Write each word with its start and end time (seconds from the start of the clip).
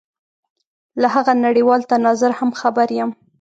له 1.01 1.07
هغه 1.15 1.33
نړېوال 1.45 1.81
تناظر 1.91 2.31
هم 2.39 2.49
خبر 2.59 2.87
یم. 2.97 3.09